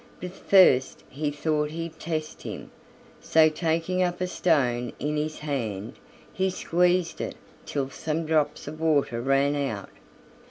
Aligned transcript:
But 0.19 0.33
first 0.33 1.03
he 1.11 1.29
thought 1.29 1.69
he'd 1.69 1.99
test 1.99 2.41
him, 2.41 2.71
so 3.21 3.49
taking 3.49 4.01
up 4.01 4.19
a 4.19 4.25
stone 4.25 4.93
in 4.97 5.15
his 5.15 5.37
hand, 5.37 5.93
he 6.33 6.49
squeezed 6.49 7.21
it 7.21 7.35
till 7.67 7.91
some 7.91 8.25
drops 8.25 8.67
of 8.67 8.81
water 8.81 9.21
ran 9.21 9.53
out. 9.55 9.91